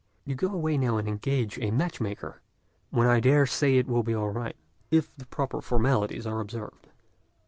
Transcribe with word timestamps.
You 0.25 0.33
go 0.33 0.47
away 0.51 0.79
now 0.79 0.97
and 0.97 1.07
engage 1.07 1.59
a 1.59 1.69
match 1.69 2.01
maker, 2.01 2.41
when 2.89 3.05
I 3.05 3.19
dare 3.19 3.45
say 3.45 3.77
it 3.77 3.85
will 3.85 4.01
be 4.01 4.15
all 4.15 4.31
right 4.31 4.55
if 4.89 5.15
the 5.15 5.27
proper 5.27 5.61
formalities 5.61 6.25
are 6.25 6.39
observed." 6.39 6.87